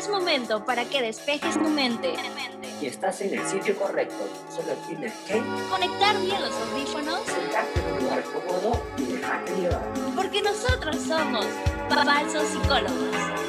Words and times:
es 0.00 0.08
momento 0.08 0.64
para 0.64 0.86
que 0.86 1.02
despejes 1.02 1.54
tu 1.62 1.68
mente. 1.68 2.14
Y 2.80 2.86
estás 2.86 3.20
en 3.20 3.38
el 3.38 3.46
sitio 3.46 3.76
correcto. 3.76 4.16
Solo 4.48 4.72
tienes 4.88 5.12
que 5.26 5.42
Conectar 5.68 6.18
bien 6.22 6.40
los 6.40 6.54
audífonos. 6.54 7.20
sentarte 7.26 7.80
en 7.80 7.92
un 7.92 8.04
lugar 8.04 8.22
cómodo 8.24 8.82
y 8.96 9.02
dejarte 9.04 9.56
llevar. 9.56 9.92
Porque 10.16 10.40
nosotros 10.40 10.96
somos 11.06 11.44
falsos 11.90 12.44
psicólogos. 12.48 13.39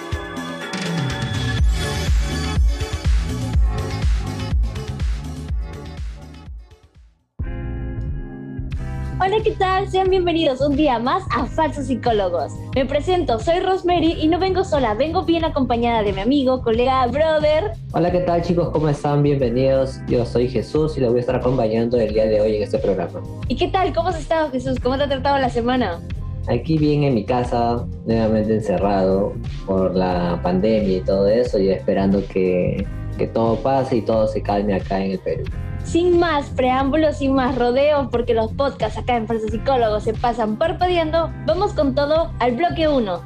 Hola, 9.24 9.38
¿qué 9.44 9.52
tal? 9.52 9.88
Sean 9.88 10.10
bienvenidos 10.10 10.62
un 10.62 10.76
día 10.76 10.98
más 10.98 11.24
a 11.30 11.46
Falsos 11.46 11.86
Psicólogos. 11.86 12.54
Me 12.74 12.88
presento, 12.88 13.38
soy 13.38 13.60
Rosemary 13.60 14.14
y 14.14 14.28
no 14.28 14.40
vengo 14.40 14.64
sola, 14.64 14.96
vengo 14.96 15.22
bien 15.26 15.46
acompañada 15.46 16.02
de 16.02 16.12
mi 16.12 16.22
amigo, 16.22 16.64
colega, 16.64 17.06
brother. 17.06 17.74
Hola, 17.94 18.12
¿qué 18.12 18.22
tal 18.22 18.42
chicos? 18.42 18.70
¿Cómo 18.72 18.90
están? 18.90 19.22
Bienvenidos. 19.22 20.00
Yo 20.08 20.26
soy 20.26 20.50
Jesús 20.50 20.98
y 20.98 21.02
les 21.02 21.10
voy 21.12 21.20
a 21.20 21.22
estar 21.22 21.36
acompañando 21.36 22.00
el 22.00 22.12
día 22.12 22.26
de 22.26 22.42
hoy 22.42 22.56
en 22.56 22.64
este 22.64 22.80
programa. 22.80 23.22
¿Y 23.48 23.56
qué 23.56 23.68
tal? 23.68 23.94
¿Cómo 23.94 24.10
has 24.10 24.20
estado, 24.20 24.50
Jesús? 24.50 24.80
¿Cómo 24.82 24.98
te 24.98 25.04
ha 25.04 25.08
tratado 25.08 25.38
la 25.38 25.52
semana? 25.52 26.00
Aquí 26.48 26.80
bien 26.80 27.04
en 27.04 27.14
mi 27.14 27.24
casa, 27.24 27.86
nuevamente 28.08 28.56
encerrado 28.56 29.34
por 29.68 29.96
la 29.96 30.40
pandemia 30.42 30.98
y 30.98 31.02
todo 31.02 31.28
eso, 31.28 31.60
y 31.60 31.70
esperando 31.70 32.26
que, 32.26 32.88
que 33.20 33.28
todo 33.28 33.58
pase 33.58 33.98
y 33.98 34.02
todo 34.02 34.28
se 34.28 34.42
calme 34.42 34.74
acá 34.74 35.00
en 35.00 35.12
el 35.12 35.20
Perú. 35.20 35.44
Sin 35.84 36.20
más 36.20 36.50
preámbulos, 36.50 37.18
sin 37.18 37.34
más 37.34 37.58
rodeos, 37.58 38.08
porque 38.12 38.34
los 38.34 38.52
podcasts 38.54 38.98
acá 38.98 39.18
en 39.18 39.28
Falsos 39.28 39.52
Psicólogos 39.52 40.04
se 40.04 40.14
pasan 40.14 40.58
parpadeando, 40.58 41.32
vamos 41.46 41.74
con 41.74 41.96
todo 41.96 42.32
al 42.40 42.56
bloque 42.56 42.88
1. 42.88 43.22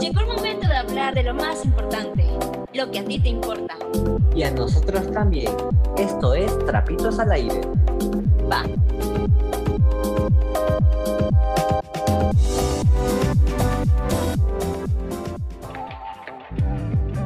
Llegó 0.00 0.20
el 0.20 0.26
momento 0.26 0.66
de 0.66 0.76
hablar 0.76 1.14
de 1.14 1.22
lo 1.22 1.34
más 1.34 1.64
importante, 1.64 2.26
lo 2.72 2.90
que 2.90 2.98
a 2.98 3.04
ti 3.04 3.20
te 3.20 3.28
importa. 3.28 3.76
Y 4.34 4.42
a 4.42 4.50
nosotros 4.50 5.10
también. 5.12 5.52
Esto 5.96 6.34
es 6.34 6.58
Trapitos 6.66 7.18
al 7.18 7.32
Aire. 7.32 7.60
Va. 8.50 8.64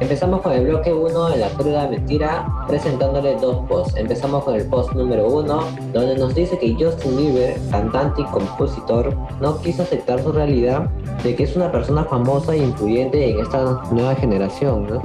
Empezamos 0.07 0.39
con 0.41 0.53
el 0.53 0.63
bloque 0.65 0.93
1 0.93 1.29
de 1.31 1.37
la 1.37 1.49
cruda 1.49 1.85
mentira, 1.89 2.47
presentándole 2.65 3.35
dos 3.35 3.57
posts. 3.67 3.97
Empezamos 3.97 4.41
con 4.45 4.55
el 4.55 4.63
post 4.67 4.93
número 4.93 5.27
1, 5.27 5.59
donde 5.91 6.15
nos 6.15 6.33
dice 6.33 6.57
que 6.57 6.73
Justin 6.79 7.17
Bieber, 7.17 7.57
cantante 7.69 8.21
y 8.21 8.25
compositor, 8.27 9.13
no 9.41 9.59
quiso 9.59 9.83
aceptar 9.83 10.23
su 10.23 10.31
realidad 10.31 10.89
de 11.25 11.35
que 11.35 11.43
es 11.43 11.57
una 11.57 11.69
persona 11.73 12.05
famosa 12.05 12.55
e 12.55 12.59
influyente 12.59 13.31
en 13.31 13.41
esta 13.41 13.81
nueva 13.91 14.15
generación, 14.15 14.87
¿no? 14.87 15.01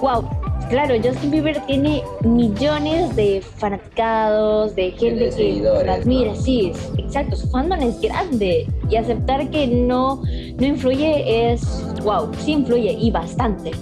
Wow, 0.00 0.22
claro, 0.68 0.94
Justin 1.02 1.32
Bieber 1.32 1.60
tiene 1.66 2.04
millones 2.22 3.16
de 3.16 3.42
fanaticados, 3.56 4.76
de 4.76 4.92
gente 4.92 5.28
que 5.30 5.60
lo 5.60 5.74
admira, 5.90 6.30
¿no? 6.34 6.36
sí, 6.40 6.70
es- 6.72 6.92
exacto, 6.98 7.34
su 7.34 7.48
fandom 7.48 7.80
es 7.80 8.00
grande 8.00 8.68
y 8.88 8.94
aceptar 8.94 9.50
que 9.50 9.66
no, 9.66 10.22
no 10.56 10.64
influye 10.66 11.50
es, 11.52 11.84
wow, 12.04 12.30
sí 12.38 12.52
influye 12.52 12.92
y 12.92 13.10
bastante. 13.10 13.72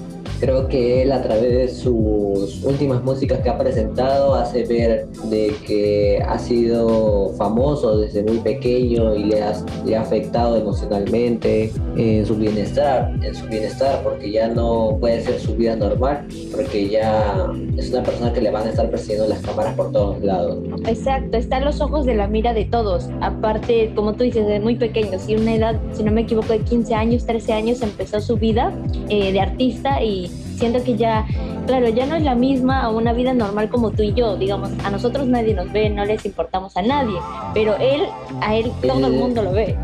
Creo 0.40 0.68
que 0.68 1.02
él 1.02 1.12
a 1.12 1.22
través 1.22 1.52
de 1.52 1.68
sus 1.68 2.62
últimas 2.64 3.02
músicas 3.02 3.40
que 3.40 3.48
ha 3.48 3.58
presentado 3.58 4.34
hace 4.34 4.64
ver 4.64 5.06
de 5.30 5.54
que 5.66 6.22
ha 6.26 6.38
sido 6.38 7.30
famoso 7.38 7.98
desde 7.98 8.22
muy 8.22 8.38
pequeño 8.38 9.14
y 9.14 9.24
le 9.24 9.42
ha, 9.42 9.52
le 9.84 9.96
ha 9.96 10.02
afectado 10.02 10.56
emocionalmente 10.56 11.72
en 11.96 12.26
su 12.26 12.36
bienestar, 12.36 13.12
en 13.22 13.34
su 13.34 13.46
bienestar 13.46 14.02
porque 14.02 14.30
ya 14.30 14.48
no 14.48 14.96
puede 15.00 15.22
ser 15.22 15.40
su 15.40 15.54
vida 15.54 15.76
normal, 15.76 16.26
porque 16.52 16.88
ya 16.88 17.52
es 17.76 17.90
una 17.90 18.02
persona 18.02 18.32
que 18.32 18.40
le 18.40 18.50
van 18.50 18.66
a 18.66 18.70
estar 18.70 18.90
persiguiendo 18.90 19.28
las 19.28 19.40
cámaras 19.40 19.74
por 19.74 19.92
todos 19.92 20.22
lados. 20.22 20.58
Exacto, 20.86 21.36
está 21.36 21.58
en 21.58 21.64
los 21.64 21.80
ojos 21.80 22.06
de 22.06 22.14
la 22.14 22.26
mira 22.26 22.52
de 22.52 22.64
todos. 22.64 23.08
Aparte, 23.20 23.92
como 23.94 24.14
tú 24.14 24.24
dices, 24.24 24.46
de 24.46 24.60
muy 24.60 24.76
pequeño, 24.76 25.18
si 25.18 25.36
una 25.36 25.54
edad, 25.54 25.80
si 25.92 26.02
no 26.02 26.12
me 26.12 26.22
equivoco, 26.22 26.52
de 26.52 26.60
15 26.60 26.94
años, 26.94 27.26
13 27.26 27.52
años 27.52 27.82
empezó 27.82 28.20
su 28.20 28.36
vida 28.36 28.72
eh, 29.08 29.32
de 29.32 29.40
artista 29.40 30.02
y 30.02 30.30
siento 30.54 30.82
que 30.82 30.96
ya, 30.96 31.26
claro, 31.66 31.88
ya 31.88 32.06
no 32.06 32.16
es 32.16 32.22
la 32.22 32.34
misma 32.34 32.82
a 32.82 32.90
una 32.90 33.12
vida 33.12 33.32
normal 33.34 33.68
como 33.68 33.90
tú 33.90 34.02
y 34.02 34.12
yo. 34.14 34.36
Digamos, 34.36 34.70
a 34.84 34.90
nosotros 34.90 35.26
nadie 35.26 35.54
nos 35.54 35.70
ve, 35.72 35.90
no 35.90 36.04
les 36.04 36.24
importamos 36.24 36.76
a 36.76 36.82
nadie, 36.82 37.18
pero 37.52 37.76
él, 37.76 38.02
a 38.40 38.54
él 38.56 38.72
todo 38.86 39.06
el 39.06 39.14
mundo 39.14 39.42
lo 39.42 39.52
ve. 39.52 39.76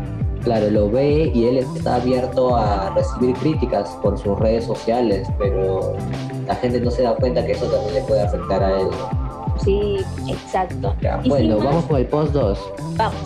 Claro, 0.43 0.71
lo 0.71 0.89
ve 0.89 1.31
y 1.35 1.45
él 1.45 1.57
está 1.57 1.95
abierto 1.95 2.55
a 2.55 2.89
recibir 2.95 3.35
críticas 3.35 3.89
por 4.01 4.17
sus 4.17 4.39
redes 4.39 4.65
sociales, 4.65 5.27
pero 5.37 5.93
la 6.47 6.55
gente 6.55 6.81
no 6.81 6.89
se 6.89 7.03
da 7.03 7.15
cuenta 7.15 7.45
que 7.45 7.51
eso 7.51 7.65
también 7.65 7.93
le 7.93 8.01
puede 8.01 8.21
afectar 8.23 8.63
a 8.63 8.79
él. 8.81 8.87
Sí, 9.63 9.97
exacto. 10.27 10.95
Ya, 11.01 11.21
bueno, 11.27 11.57
más- 11.57 11.65
vamos 11.65 11.85
con 11.85 11.97
el 11.97 12.07
post 12.07 12.33
2. 12.33 12.59
Vamos. 12.95 13.21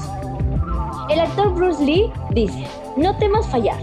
El 1.10 1.20
actor 1.22 1.54
Bruce 1.54 1.84
Lee 1.86 2.12
dice, 2.32 2.66
no 2.98 3.16
temas 3.18 3.48
fallar. 3.48 3.78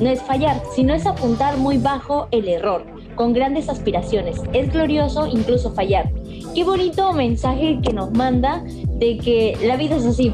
No 0.00 0.08
es 0.08 0.22
fallar, 0.22 0.62
sino 0.74 0.94
es 0.94 1.04
apuntar 1.06 1.56
muy 1.58 1.76
bajo 1.76 2.28
el 2.30 2.48
error, 2.48 2.84
con 3.18 3.32
grandes 3.32 3.68
aspiraciones. 3.68 4.40
Es 4.52 4.72
glorioso 4.72 5.26
incluso 5.26 5.72
fallar. 5.72 6.10
Qué 6.54 6.62
bonito 6.62 7.12
mensaje 7.12 7.80
que 7.82 7.92
nos 7.92 8.12
manda 8.12 8.62
de 8.64 9.18
que 9.18 9.58
la 9.66 9.76
vida 9.76 9.96
es 9.96 10.06
así. 10.06 10.32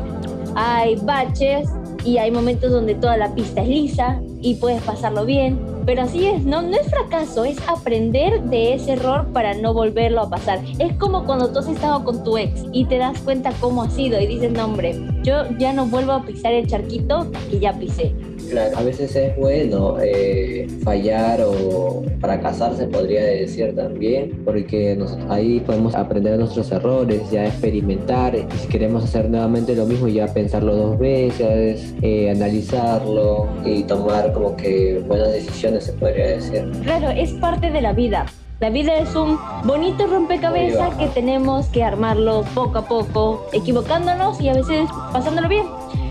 Hay 0.55 0.97
baches 0.97 1.67
y 2.05 2.19
hay 2.19 2.31
momentos 2.31 2.71
donde 2.71 2.95
toda 2.95 3.17
la 3.17 3.35
pista 3.35 3.63
es 3.63 3.69
lisa 3.69 4.21
y 4.43 4.57
puedes 4.57 4.83
pasarlo 4.83 5.25
bien. 5.25 5.59
Pero 5.87 6.03
así 6.03 6.27
es, 6.27 6.45
no, 6.45 6.61
no 6.61 6.77
es 6.77 6.89
fracaso, 6.89 7.45
es 7.45 7.57
aprender 7.69 8.43
de 8.45 8.75
ese 8.75 8.93
error 8.93 9.29
para 9.33 9.55
no 9.55 9.73
volverlo 9.73 10.21
a 10.21 10.31
pasar. 10.31 10.61
Es 10.79 10.95
como 10.97 11.25
cuando 11.25 11.51
tú 11.51 11.61
has 11.61 11.69
estado 11.69 12.05
con 12.05 12.23
tu 12.23 12.37
ex 12.37 12.65
y 12.73 12.85
te 12.85 12.99
das 12.99 13.19
cuenta 13.21 13.53
cómo 13.61 13.83
ha 13.83 13.91
sido 13.91 14.21
y 14.21 14.27
dices, 14.27 14.53
no 14.53 14.67
hombre, 14.67 14.95
yo 15.23 15.45
ya 15.59 15.73
no 15.73 15.87
vuelvo 15.87 16.13
a 16.13 16.23
pisar 16.23 16.53
el 16.53 16.67
charquito 16.67 17.31
que 17.51 17.61
ya 17.61 17.73
pisé. 17.79 18.15
Claro, 18.51 18.77
a 18.77 18.83
veces 18.83 19.15
es 19.17 19.37
bueno 19.37 19.97
eh, 20.03 20.67
fallar 20.83 21.41
o 21.43 22.03
fracasar, 22.21 22.77
se 22.77 22.87
podría 22.87 23.25
decir 23.25 23.75
también, 23.75 24.43
porque 24.45 24.99
ahí 25.29 25.61
podemos 25.61 25.95
aprender 25.95 26.33
de 26.33 26.39
nuestros 26.39 26.71
errores, 26.73 27.23
ya 27.31 27.47
experimentar, 27.47 28.35
y 28.35 28.47
si 28.59 28.69
queremos 28.69 29.05
hacer 29.05 29.29
nuevamente 29.29 29.75
lo 29.75 29.87
mismo, 29.87 30.09
ya 30.09 30.27
pensarlo 30.27 30.75
dos 30.77 30.99
veces, 30.99 31.95
eh, 32.03 32.31
analizarlo 32.31 33.49
y 33.65 33.83
tomar 33.85 34.33
como 34.33 34.57
que 34.57 35.03
buenas 35.07 35.33
decisiones, 35.33 35.85
se 35.85 35.93
podría 35.95 36.27
decir. 36.29 36.71
Claro, 36.83 37.11
es 37.11 37.33
parte 37.33 37.71
de 37.71 37.81
la 37.81 37.93
vida. 37.93 38.27
La 38.61 38.71
vida 38.71 38.95
es 38.97 39.15
un 39.17 39.37
bonito 39.65 40.07
rompecabezas 40.07 40.95
que 40.95 41.09
tenemos 41.09 41.67
que 41.67 41.83
armarlo 41.83 42.45
poco 42.55 42.79
a 42.79 42.87
poco, 42.87 43.47
equivocándonos 43.53 44.41
y 44.41 44.49
a 44.49 44.55
veces 44.55 44.89
pasándolo 45.13 45.49
bien. 45.49 45.67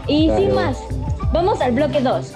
Y 0.07 0.29
sin 0.29 0.50
Claro. 0.50 0.55
más, 0.55 0.77
vamos 1.33 1.59
al 1.61 1.71
bloque 1.73 1.99
2. 1.99 2.33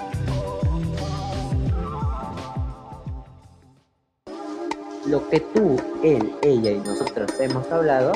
Lo 5.06 5.26
que 5.30 5.40
tú, 5.40 5.80
él, 6.02 6.34
ella 6.42 6.72
y 6.72 6.78
nosotros 6.78 7.30
hemos 7.40 7.70
hablado, 7.72 8.12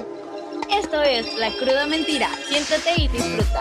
Esto 0.70 1.00
es 1.00 1.38
La 1.38 1.50
Cruda 1.52 1.86
Mentira. 1.86 2.28
Siéntate 2.48 3.00
y 3.00 3.08
disfruta. 3.08 3.60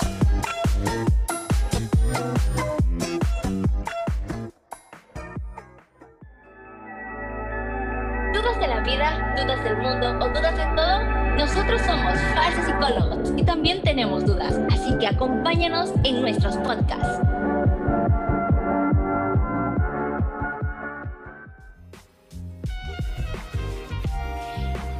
Acompáñanos 15.21 15.91
en 16.03 16.19
nuestros 16.19 16.57
podcasts. 16.57 17.19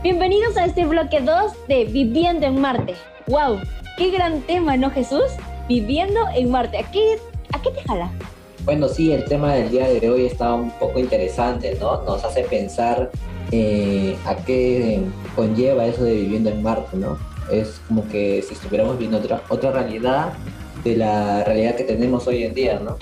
Bienvenidos 0.03 0.56
a 0.57 0.65
este 0.65 0.85
bloque 0.85 1.21
2 1.21 1.68
de 1.68 1.85
Viviendo 1.85 2.45
en 2.45 2.62
Marte. 2.62 2.94
¡Wow! 3.25 3.62
¡Qué 3.97 4.12
gran 4.12 4.41
tema, 4.41 4.77
¿no, 4.77 4.91
Jesús? 4.91 5.23
Viviendo 5.68 6.19
en 6.35 6.51
Marte. 6.51 6.77
¿A 6.77 6.91
qué, 6.91 7.17
a 7.51 7.59
qué 7.59 7.71
te 7.71 7.81
jala? 7.81 8.12
Bueno, 8.63 8.89
sí, 8.89 9.12
el 9.12 9.25
tema 9.25 9.56
del 9.56 9.71
día 9.71 9.88
de 9.88 10.07
hoy 10.07 10.27
está 10.27 10.53
un 10.53 10.69
poco 10.69 11.00
interesante, 11.00 11.75
¿no? 11.79 12.03
Nos 12.03 12.24
hace 12.24 12.44
pensar 12.44 13.09
eh, 13.51 14.15
a 14.27 14.35
qué 14.35 15.01
conlleva 15.35 15.88
eso 15.88 16.03
de 16.03 16.13
viviendo 16.13 16.51
en 16.51 16.62
Marte, 16.62 16.95
¿no? 16.95 17.31
Es 17.51 17.81
como 17.88 18.07
que 18.07 18.42
si 18.42 18.53
estuviéramos 18.53 18.98
viendo 18.98 19.18
otra, 19.18 19.42
otra 19.50 19.71
realidad 19.71 20.33
de 20.83 20.98
la 20.98 21.44
realidad 21.44 21.75
que 21.75 21.83
tenemos 21.83 22.27
hoy 22.27 22.44
en 22.44 22.53
día, 22.53 22.80
¿no? 22.80 22.98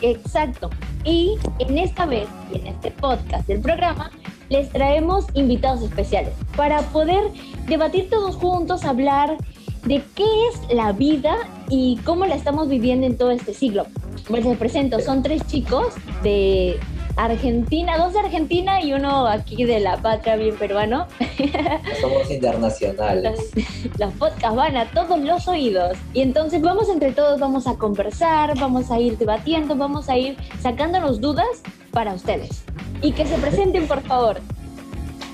Exacto. 0.00 0.70
Y 1.04 1.36
en 1.58 1.78
esta 1.78 2.06
vez, 2.06 2.28
y 2.52 2.58
en 2.58 2.66
este 2.66 2.90
podcast 2.90 3.46
del 3.46 3.60
programa, 3.60 4.10
les 4.48 4.68
traemos 4.70 5.26
invitados 5.34 5.82
especiales 5.82 6.34
para 6.56 6.80
poder 6.82 7.22
debatir 7.66 8.10
todos 8.10 8.36
juntos, 8.36 8.84
hablar 8.84 9.36
de 9.84 10.02
qué 10.14 10.24
es 10.24 10.74
la 10.74 10.92
vida 10.92 11.36
y 11.68 11.98
cómo 12.04 12.26
la 12.26 12.34
estamos 12.34 12.68
viviendo 12.68 13.06
en 13.06 13.16
todo 13.16 13.30
este 13.30 13.54
siglo. 13.54 13.86
Les 14.28 14.56
presento, 14.56 15.00
son 15.00 15.22
tres 15.22 15.46
chicos 15.46 15.94
de 16.22 16.78
Argentina, 17.16 17.98
dos 17.98 18.14
de 18.14 18.20
Argentina 18.20 18.80
y 18.82 18.94
uno 18.94 19.26
aquí 19.26 19.64
de 19.64 19.80
la 19.80 19.96
patria 19.98 20.36
bien 20.36 20.56
peruano. 20.56 21.06
Somos 22.00 22.30
internacionales. 22.30 23.50
Los, 23.54 23.98
los 23.98 24.12
podcasts 24.14 24.56
van 24.56 24.76
a 24.76 24.86
todos 24.86 25.18
los 25.20 25.46
oídos. 25.46 25.96
Y 26.14 26.22
entonces 26.22 26.62
vamos 26.62 26.88
entre 26.88 27.12
todos, 27.12 27.38
vamos 27.38 27.66
a 27.66 27.74
conversar, 27.76 28.58
vamos 28.58 28.90
a 28.90 28.98
ir 28.98 29.18
debatiendo, 29.18 29.76
vamos 29.76 30.08
a 30.08 30.16
ir 30.16 30.36
sacándonos 30.60 31.20
dudas 31.20 31.62
para 31.90 32.14
ustedes. 32.14 32.64
Y 33.02 33.12
que 33.12 33.26
se 33.26 33.36
presenten, 33.38 33.86
por 33.86 34.00
favor. 34.02 34.40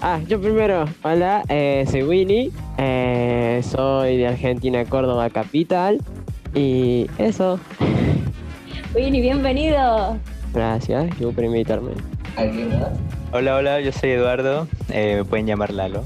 Ah, 0.00 0.20
yo 0.26 0.40
primero. 0.40 0.84
Hola, 1.02 1.42
eh, 1.48 1.84
soy 1.90 2.02
Winnie. 2.02 2.50
eh, 2.76 3.62
soy 3.64 4.16
de 4.16 4.28
Argentina, 4.28 4.84
Córdoba, 4.84 5.30
capital. 5.30 6.00
Y 6.54 7.06
eso. 7.18 7.60
Winnie, 8.94 9.20
bienvenido. 9.20 10.16
Gracias, 10.52 11.16
yo 11.18 11.32
por 11.32 11.44
invitarme. 11.44 11.92
¿Alguien 12.36 12.78
más? 12.78 12.90
Hola, 13.32 13.56
hola, 13.56 13.80
yo 13.80 13.92
soy 13.92 14.10
Eduardo, 14.10 14.66
eh, 14.90 15.16
me 15.18 15.24
pueden 15.24 15.46
llamar 15.46 15.72
Lalo. 15.72 16.04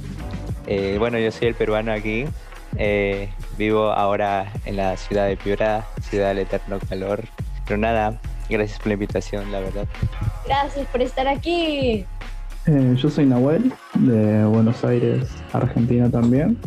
Eh, 0.66 0.96
bueno, 0.98 1.18
yo 1.18 1.30
soy 1.30 1.48
el 1.48 1.54
peruano 1.54 1.92
aquí, 1.92 2.24
eh, 2.76 3.28
vivo 3.58 3.90
ahora 3.90 4.52
en 4.64 4.76
la 4.76 4.96
ciudad 4.96 5.26
de 5.26 5.36
Piura, 5.36 5.86
ciudad 6.02 6.28
del 6.28 6.38
eterno 6.38 6.78
calor. 6.88 7.24
Pero 7.66 7.78
nada, 7.78 8.20
gracias 8.48 8.78
por 8.78 8.88
la 8.88 8.94
invitación, 8.94 9.52
la 9.52 9.60
verdad. 9.60 9.86
Gracias 10.46 10.86
por 10.88 11.02
estar 11.02 11.28
aquí. 11.28 12.04
Eh, 12.66 12.94
yo 12.96 13.10
soy 13.10 13.26
Nahuel, 13.26 13.72
de 13.94 14.44
Buenos 14.44 14.84
Aires, 14.84 15.28
Argentina 15.52 16.08
también. 16.10 16.58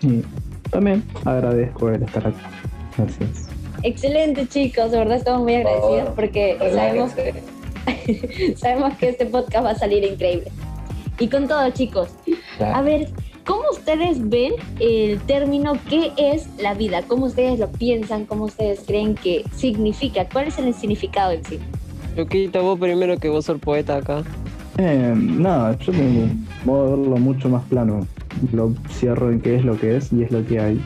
Y 0.00 0.22
también 0.70 1.04
agradezco 1.24 1.90
el 1.90 2.02
estar 2.02 2.26
acá. 2.26 2.50
Gracias. 2.96 3.49
Excelente, 3.82 4.46
chicos. 4.48 4.90
De 4.90 4.98
verdad 4.98 5.16
estamos 5.16 5.42
muy 5.42 5.54
agradecidos 5.54 6.08
Oh, 6.10 6.14
porque 6.14 6.56
¿Verdad 6.58 6.76
sabemos, 6.76 7.12
que 7.12 8.54
sabemos 8.56 8.94
que 8.98 9.08
este 9.08 9.26
podcast 9.26 9.64
va 9.64 9.70
a 9.70 9.74
salir 9.78 10.04
increíble. 10.04 10.50
Y 11.18 11.28
con 11.28 11.48
todo, 11.48 11.68
chicos, 11.70 12.08
Claro. 12.56 12.76
a 12.76 12.82
ver, 12.82 13.08
¿cómo 13.44 13.62
ustedes 13.72 14.28
ven 14.28 14.52
el 14.80 15.20
término 15.22 15.74
qué 15.88 16.12
es 16.16 16.46
la 16.60 16.74
vida? 16.74 17.02
¿Cómo 17.06 17.26
ustedes 17.26 17.58
lo 17.58 17.68
piensan? 17.70 18.24
¿Cómo 18.26 18.44
ustedes 18.44 18.80
creen 18.86 19.14
que 19.14 19.44
significa? 19.54 20.26
¿Cuál 20.30 20.48
es 20.48 20.58
el 20.58 20.72
significado 20.74 21.32
en 21.32 21.44
sí? 21.44 21.58
Luquita, 22.16 22.60
vos 22.60 22.78
primero 22.78 23.18
que 23.18 23.28
vos 23.28 23.44
sos 23.44 23.58
poeta 23.60 23.96
acá. 23.96 24.22
Eh, 24.78 25.12
nada, 25.14 25.78
yo 25.80 25.92
modo 26.64 26.84
de 26.84 26.96
verlo 27.02 27.16
mucho 27.18 27.48
más 27.50 27.62
plano. 27.64 28.06
Lo 28.52 28.72
cierro 28.88 29.30
en 29.30 29.40
qué 29.40 29.56
es 29.56 29.64
lo 29.64 29.78
que 29.78 29.96
es 29.96 30.10
y 30.12 30.22
es 30.22 30.30
lo 30.30 30.44
que 30.46 30.58
hay. 30.58 30.80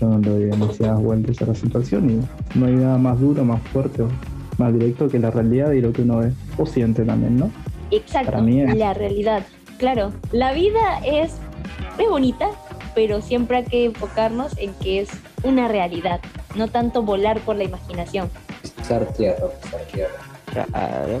Yo 0.00 0.08
no 0.08 0.18
le 0.18 0.30
doy 0.30 0.44
demasiadas 0.46 1.00
vueltas 1.02 1.42
a 1.42 1.46
la 1.46 1.54
situación 1.54 2.10
y 2.10 2.58
no 2.58 2.66
hay 2.66 2.72
nada 2.74 2.96
más 2.98 3.20
duro, 3.20 3.44
más 3.44 3.60
fuerte 3.72 4.02
o 4.02 4.08
más 4.56 4.72
directo 4.72 5.08
que 5.08 5.18
la 5.18 5.30
realidad 5.30 5.72
y 5.72 5.80
lo 5.80 5.92
que 5.92 6.02
uno 6.02 6.18
ve 6.18 6.32
o 6.56 6.64
siente 6.66 7.04
también, 7.04 7.36
¿no? 7.36 7.50
Exacto, 7.90 8.30
Para 8.30 8.42
mí 8.42 8.60
es- 8.62 8.76
la 8.76 8.94
realidad. 8.94 9.42
Claro, 9.78 10.12
la 10.32 10.52
vida 10.52 11.00
es, 11.04 11.32
es 11.98 12.08
bonita, 12.08 12.48
pero 12.94 13.20
siempre 13.20 13.58
hay 13.58 13.64
que 13.64 13.84
enfocarnos 13.86 14.56
en 14.58 14.72
que 14.74 15.00
es 15.00 15.10
una 15.42 15.68
realidad, 15.68 16.20
no 16.54 16.68
tanto 16.68 17.02
volar 17.02 17.40
por 17.40 17.56
la 17.56 17.64
imaginación. 17.64 18.28
Pisar 18.76 19.04
tierra, 19.12 19.46
pisar 19.62 19.80
tierra. 19.92 20.12
Claro. 20.52 21.20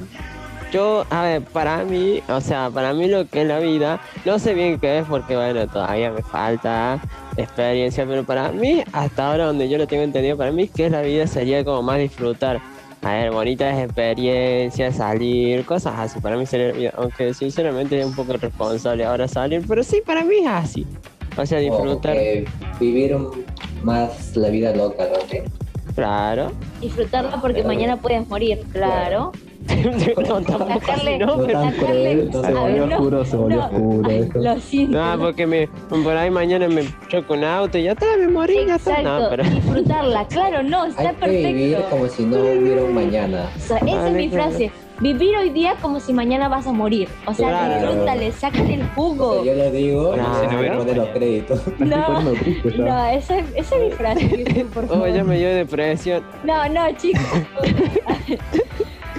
Yo, 0.72 1.04
a 1.10 1.22
ver, 1.22 1.42
para 1.42 1.82
mí, 1.84 2.20
o 2.28 2.40
sea, 2.40 2.70
para 2.70 2.92
mí 2.94 3.08
lo 3.08 3.26
que 3.26 3.42
es 3.42 3.48
la 3.48 3.58
vida, 3.58 4.00
no 4.24 4.38
sé 4.38 4.54
bien 4.54 4.78
qué 4.78 5.00
es 5.00 5.06
porque, 5.06 5.34
bueno, 5.36 5.66
todavía 5.66 6.12
me 6.12 6.22
falta 6.22 7.00
experiencia, 7.40 8.06
pero 8.06 8.24
para 8.24 8.52
mí, 8.52 8.82
hasta 8.92 9.30
ahora 9.30 9.46
donde 9.46 9.68
yo 9.68 9.78
lo 9.78 9.86
tengo 9.86 10.02
entendido, 10.02 10.36
para 10.36 10.52
mí 10.52 10.68
que 10.68 10.86
es 10.86 10.92
la 10.92 11.02
vida 11.02 11.26
sería 11.26 11.64
como 11.64 11.82
más 11.82 11.98
disfrutar. 11.98 12.60
A 13.02 13.12
ver, 13.12 13.30
bonitas 13.30 13.78
experiencias, 13.78 14.96
salir, 14.96 15.64
cosas 15.64 15.94
así. 15.98 16.20
Para 16.20 16.36
mí 16.36 16.44
sería 16.44 16.92
aunque 16.96 17.32
sinceramente 17.32 17.98
es 17.98 18.04
un 18.06 18.14
poco 18.14 18.34
responsable 18.34 19.04
ahora 19.04 19.26
salir, 19.26 19.64
pero 19.66 19.82
sí, 19.82 20.02
para 20.04 20.22
mí 20.24 20.36
es 20.42 20.46
así. 20.46 20.86
O 21.36 21.46
sea, 21.46 21.58
Como 21.60 21.76
disfrutar, 21.78 22.14
que 22.14 22.44
vivir 22.78 23.16
más 23.82 24.36
la 24.36 24.48
vida 24.50 24.74
loca, 24.74 25.04
¿no? 25.10 25.18
Claro. 25.94 26.52
Disfrutarla 26.80 27.40
porque 27.40 27.62
Claro. 27.62 27.68
mañana 27.68 27.96
puedes 27.96 28.28
morir, 28.28 28.60
claro. 28.72 29.32
No, 29.76 30.40
tampoco 30.42 30.80
Sacarle- 30.80 31.18
¿no? 31.18 31.26
No 31.36 31.46
Pero- 31.46 31.60
tan 31.60 31.72
cruel, 31.72 32.30
no 32.32 32.42
Se 32.42 32.52
volvió 32.54 32.86
no, 32.86 32.96
oscuro, 32.96 33.24
se 33.24 33.36
volvió 33.36 33.56
no. 33.58 33.64
oscuro. 33.66 34.10
Lo 34.42 34.60
siento. 34.60 34.98
No, 34.98 35.18
porque 35.18 35.46
me, 35.46 35.68
por 35.88 36.16
ahí 36.16 36.30
mañana 36.30 36.68
me 36.68 36.84
choco 37.08 37.34
un 37.34 37.44
auto 37.44 37.78
y 37.78 37.84
ya 37.84 37.92
está, 37.92 38.06
me 38.18 38.28
morí, 38.28 38.66
ya 38.66 38.76
está. 38.76 38.90
Exacto, 39.00 39.20
No, 39.20 39.28
pero 39.30 39.44
disfrutarla, 39.44 40.26
claro, 40.28 40.62
no, 40.62 40.82
Hay 40.82 40.90
está 40.90 41.12
que 41.14 41.28
vivir 41.30 41.72
perfecto. 41.76 41.90
como 41.90 42.06
si 42.08 42.24
no 42.24 42.36
hubiera 42.38 42.82
un 42.84 42.94
mañana. 42.94 43.50
O 43.56 43.60
sea, 43.60 43.76
esa 43.78 44.08
es 44.08 44.14
mi 44.14 44.28
claro. 44.28 44.50
frase. 44.50 44.70
Vivir 45.00 45.34
hoy 45.34 45.48
día 45.48 45.76
como 45.80 45.98
si 45.98 46.12
mañana 46.12 46.48
vas 46.48 46.66
a 46.66 46.72
morir. 46.72 47.08
O 47.24 47.32
sea, 47.32 47.48
Claro. 47.48 47.86
disfrútale, 47.88 48.32
sácale 48.32 48.74
el 48.74 48.82
O 48.82 48.86
jugo. 48.94 49.42
sea, 49.42 49.54
yo 49.54 49.64
lo 49.64 49.70
digo, 49.70 50.12
Claro. 50.12 50.28
no 50.28 50.40
se 50.50 50.56
me 50.56 50.70
pone 50.76 50.94
los 50.94 51.08
créditos. 51.08 51.62
No. 51.78 52.32
ya. 52.76 52.84
No, 52.84 53.06
esa, 53.08 53.38
esa 53.38 53.76
es 53.76 53.82
mi 53.82 53.90
frase, 53.92 54.66
por 54.74 54.84
oh, 54.84 54.88
favor. 54.88 55.10
ya 55.10 55.24
me 55.24 55.38
dio 55.38 55.48
depresión. 55.54 56.22
No, 56.44 56.68
no, 56.68 56.92
chicos. 56.98 57.22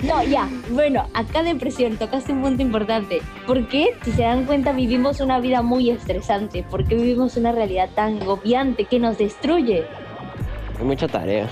No, 0.03 0.23
ya. 0.23 0.49
Bueno, 0.71 1.07
acá 1.13 1.43
depresión, 1.43 1.97
tocaste 1.97 2.31
un 2.33 2.41
punto 2.41 2.61
importante. 2.61 3.21
¿Por 3.45 3.67
qué, 3.67 3.95
si 4.03 4.11
se 4.11 4.23
dan 4.23 4.45
cuenta, 4.45 4.71
vivimos 4.71 5.19
una 5.19 5.39
vida 5.39 5.61
muy 5.61 5.89
estresante? 5.91 6.63
¿Por 6.63 6.85
qué 6.87 6.95
vivimos 6.95 7.37
una 7.37 7.51
realidad 7.51 7.89
tan 7.93 8.21
agobiante 8.21 8.85
que 8.85 8.99
nos 8.99 9.17
destruye 9.19 9.83
Hay 10.79 10.85
mucha 10.85 11.07
tarea. 11.07 11.47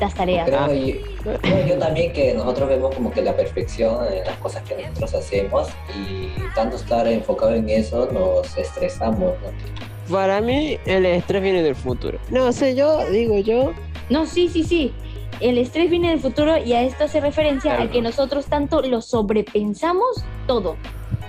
las 0.00 0.14
tareas? 0.14 0.46
Creo, 0.48 0.58
Ah. 0.60 0.72
yo, 0.72 1.38
creo 1.42 1.66
yo 1.66 1.78
también 1.78 2.12
que 2.12 2.32
nosotros 2.34 2.68
vemos 2.70 2.94
como 2.94 3.12
que 3.12 3.22
la 3.22 3.36
perfección 3.36 3.98
en 4.12 4.24
las 4.24 4.36
cosas 4.38 4.62
que 4.64 4.76
nosotros 4.76 5.14
hacemos 5.14 5.68
y 5.94 6.28
tanto 6.54 6.76
estar 6.76 7.06
enfocado 7.06 7.54
en 7.54 7.68
eso 7.68 8.08
nos 8.10 8.56
estresamos, 8.56 9.34
¿no? 9.42 10.12
Para 10.12 10.40
mí, 10.40 10.76
el 10.86 11.06
estrés 11.06 11.40
viene 11.42 11.62
del 11.62 11.76
futuro. 11.76 12.18
No 12.30 12.50
sé, 12.52 12.74
yo 12.74 13.08
digo 13.10 13.38
yo. 13.38 13.72
No, 14.08 14.26
sí, 14.26 14.48
sí, 14.48 14.64
sí. 14.64 14.92
El 15.40 15.56
estrés 15.58 15.90
viene 15.90 16.10
del 16.10 16.20
futuro 16.20 16.58
y 16.58 16.74
a 16.74 16.82
esto 16.82 17.04
hace 17.04 17.20
referencia 17.20 17.72
a 17.72 17.76
Claro. 17.76 17.90
que 17.90 18.02
nosotros 18.02 18.46
tanto 18.46 18.82
lo 18.82 19.00
sobrepensamos 19.00 20.24
todo. 20.46 20.76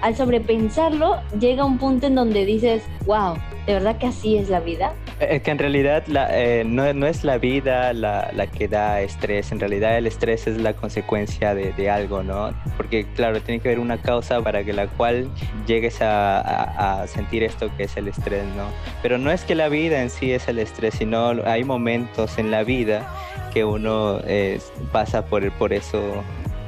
Al 0.01 0.15
sobrepensarlo 0.15 1.17
llega 1.39 1.63
un 1.63 1.77
punto 1.77 2.07
en 2.07 2.15
donde 2.15 2.43
dices, 2.43 2.83
wow, 3.05 3.35
¿de 3.67 3.73
verdad 3.73 3.97
que 3.97 4.07
así 4.07 4.35
es 4.35 4.49
la 4.49 4.59
vida? 4.59 4.93
Es 5.19 5.43
que 5.43 5.51
en 5.51 5.59
realidad 5.59 6.03
la, 6.07 6.27
eh, 6.35 6.63
no, 6.65 6.91
no 6.93 7.05
es 7.05 7.23
la 7.23 7.37
vida 7.37 7.93
la, 7.93 8.31
la 8.33 8.47
que 8.47 8.67
da 8.67 8.99
estrés, 9.01 9.51
en 9.51 9.59
realidad 9.59 9.95
el 9.95 10.07
estrés 10.07 10.47
es 10.47 10.57
la 10.57 10.73
consecuencia 10.73 11.53
de, 11.53 11.71
de 11.73 11.89
algo, 11.91 12.23
¿no? 12.23 12.49
Porque 12.77 13.05
claro, 13.15 13.39
tiene 13.41 13.61
que 13.61 13.69
haber 13.69 13.79
una 13.79 14.01
causa 14.01 14.41
para 14.41 14.63
que 14.63 14.73
la 14.73 14.87
cual 14.87 15.29
llegues 15.67 16.01
a, 16.01 16.41
a- 16.41 17.03
a 17.03 17.07
sentir 17.07 17.43
esto 17.43 17.69
que 17.77 17.83
es 17.83 17.95
el 17.95 18.07
estrés, 18.07 18.43
¿no? 18.57 18.63
Pero 19.03 19.19
no 19.19 19.29
es 19.31 19.43
que 19.43 19.53
la 19.53 19.69
vida 19.69 20.01
en 20.01 20.09
sí 20.09 20.31
es 20.31 20.47
el 20.47 20.57
estrés, 20.57 20.95
sino 20.95 21.33
hay 21.45 21.63
momentos 21.63 22.39
en 22.39 22.49
la 22.49 22.63
vida 22.63 23.07
que 23.53 23.63
uno 23.65 24.19
eh, 24.25 24.59
pasa 24.91 25.25
por, 25.25 25.49
por 25.53 25.73
eso, 25.73 25.99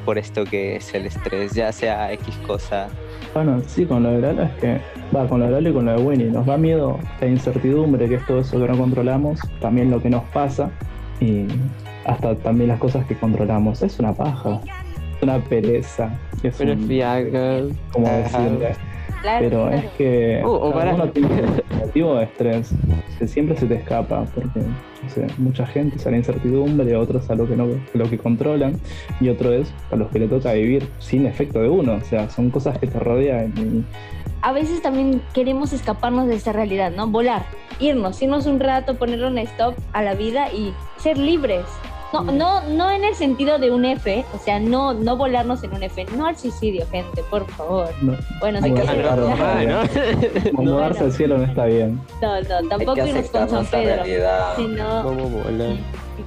por 0.05 0.17
esto 0.17 0.43
que 0.43 0.75
es 0.75 0.93
el 0.93 1.05
estrés, 1.05 1.53
ya 1.53 1.71
sea 1.71 2.11
X 2.13 2.37
cosa. 2.45 2.87
Bueno, 3.33 3.61
sí, 3.65 3.85
con 3.85 4.03
lo 4.03 4.11
de 4.11 4.21
Lalo 4.21 4.43
es 4.43 4.51
que, 4.59 4.79
va, 5.15 5.27
con 5.27 5.39
lo 5.39 5.45
de 5.47 5.51
Lalo 5.53 5.69
y 5.69 5.73
con 5.73 5.85
lo 5.85 5.93
de 5.97 6.03
Winnie, 6.03 6.29
nos 6.29 6.45
da 6.45 6.57
miedo 6.57 6.99
la 7.19 7.27
incertidumbre, 7.27 8.07
que 8.07 8.15
es 8.15 8.25
todo 8.27 8.39
eso 8.41 8.59
que 8.59 8.67
no 8.67 8.77
controlamos, 8.77 9.39
también 9.59 9.89
lo 9.89 10.01
que 10.01 10.09
nos 10.09 10.23
pasa 10.25 10.69
y 11.19 11.47
hasta 12.05 12.35
también 12.35 12.69
las 12.69 12.79
cosas 12.79 13.05
que 13.05 13.15
controlamos. 13.17 13.81
Es 13.81 13.97
una 13.99 14.13
paja, 14.13 14.59
es 15.17 15.23
una 15.23 15.39
pereza, 15.39 16.11
es 16.43 16.55
Pero 16.57 16.73
es 16.73 16.77
un- 16.79 16.87
fiaca. 16.87 17.61
como 17.91 18.07
decirle. 18.07 18.75
Claro, 19.21 19.39
Pero 19.39 19.61
claro. 19.67 19.75
es 19.77 19.85
que 19.97 20.41
Uh, 20.43 20.47
o 20.49 20.73
para- 20.73 20.93
uno 20.95 21.09
tiene 21.09 21.29
de 21.93 22.23
estrés, 22.23 22.73
que 23.19 23.27
siempre 23.27 23.55
se 23.55 23.67
te 23.67 23.75
escapa, 23.75 24.25
porque 24.33 24.61
mucha 25.37 25.65
gente 25.67 25.97
es 25.97 26.07
a 26.07 26.11
incertidumbre, 26.11 26.95
otros 26.95 27.29
a 27.29 27.35
lo 27.35 27.47
que 27.47 27.55
no 27.55 27.67
lo 27.93 28.09
que 28.09 28.17
controlan, 28.17 28.79
y 29.19 29.29
otro 29.29 29.53
es 29.53 29.71
a 29.91 29.95
los 29.95 30.09
que 30.09 30.19
le 30.19 30.27
toca 30.27 30.53
vivir 30.53 30.87
sin 30.99 31.25
efecto 31.25 31.61
de 31.61 31.69
uno. 31.69 31.95
O 31.95 32.01
sea, 32.01 32.29
son 32.29 32.49
cosas 32.49 32.77
que 32.79 32.87
te 32.87 32.99
rodean 32.99 33.53
y 33.57 33.83
a 34.43 34.51
veces 34.51 34.81
también 34.81 35.21
queremos 35.33 35.71
escaparnos 35.71 36.27
de 36.27 36.35
esta 36.35 36.51
realidad, 36.51 36.91
¿no? 36.91 37.07
Volar, 37.07 37.45
irnos, 37.79 38.21
irnos 38.21 38.45
un 38.45 38.59
rato, 38.59 38.97
ponerle 38.97 39.27
un 39.27 39.37
stop 39.37 39.73
a 39.93 40.01
la 40.01 40.15
vida 40.15 40.51
y 40.51 40.73
ser 40.97 41.17
libres. 41.17 41.63
No, 42.13 42.31
no, 42.31 42.61
no 42.69 42.91
en 42.91 43.03
el 43.03 43.15
sentido 43.15 43.57
de 43.57 43.71
un 43.71 43.85
F, 43.85 44.23
o 44.33 44.37
sea, 44.37 44.59
no, 44.59 44.93
no 44.93 45.17
volarnos 45.17 45.63
en 45.63 45.73
un 45.73 45.83
F, 45.83 46.05
no 46.15 46.27
al 46.27 46.37
suicidio, 46.37 46.85
gente, 46.91 47.23
por 47.29 47.49
favor. 47.51 47.89
no, 48.01 48.15
Bueno, 48.39 48.59
aceptarlo. 48.59 49.33
Ah, 49.39 49.63
¿no? 49.65 50.53
mudarse 50.63 51.03
al 51.05 51.11
cielo 51.11 51.37
no 51.37 51.45
está 51.45 51.65
bien. 51.65 51.99
no, 52.21 52.41
no, 52.41 52.57
Hay 52.57 52.67
tampoco 52.67 53.05
irnos 53.05 53.29
con 53.29 53.49
San 53.49 53.65
Pedro. 53.65 53.95
realidad. 54.03 54.53
Sí, 54.55 54.67
no. 54.67 55.03
¿Cómo 55.03 55.29
volar? 55.29 55.77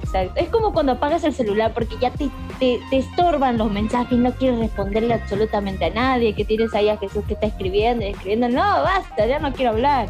Exacto. 0.03 0.33
Es 0.35 0.49
como 0.49 0.73
cuando 0.73 0.91
apagas 0.93 1.23
el 1.23 1.33
celular 1.33 1.73
porque 1.73 1.95
ya 2.01 2.11
te, 2.11 2.29
te, 2.59 2.79
te 2.89 2.97
estorban 2.97 3.57
los 3.57 3.71
mensajes, 3.71 4.17
no 4.17 4.31
quieres 4.33 4.59
responderle 4.59 5.13
absolutamente 5.13 5.85
a 5.85 5.89
nadie, 5.89 6.33
que 6.33 6.43
tienes 6.43 6.73
ahí 6.73 6.89
a 6.89 6.97
Jesús 6.97 7.23
que 7.27 7.33
está 7.33 7.47
escribiendo 7.47 8.05
y 8.05 8.09
escribiendo. 8.09 8.49
No, 8.49 8.61
basta, 8.61 9.25
ya 9.25 9.39
no 9.39 9.53
quiero 9.53 9.71
hablar. 9.71 10.09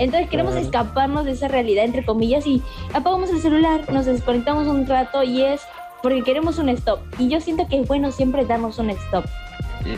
Entonces 0.00 0.28
queremos 0.28 0.52
Claro. 0.54 0.66
escaparnos 0.66 1.24
de 1.26 1.32
esa 1.32 1.46
realidad, 1.46 1.84
entre 1.84 2.04
comillas, 2.04 2.46
y 2.46 2.62
apagamos 2.94 3.30
el 3.30 3.40
celular, 3.40 3.82
nos 3.92 4.06
desconectamos 4.06 4.66
un 4.66 4.86
rato 4.86 5.22
y 5.22 5.42
es 5.42 5.60
porque 6.02 6.22
queremos 6.22 6.58
un 6.58 6.70
stop. 6.70 7.00
Y 7.18 7.28
yo 7.28 7.40
siento 7.40 7.68
que 7.68 7.78
es 7.80 7.86
bueno 7.86 8.10
siempre 8.10 8.44
darnos 8.46 8.78
un 8.78 8.90
stop. 8.90 9.26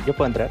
¿Yo 0.07 0.13
puedo 0.13 0.27
entrar? 0.27 0.51